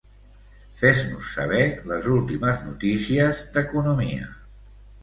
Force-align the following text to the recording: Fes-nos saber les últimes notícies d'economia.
Fes-nos 0.79 1.27
saber 1.35 1.61
les 1.91 2.09
últimes 2.17 2.67
notícies 2.71 3.47
d'economia. 3.53 4.35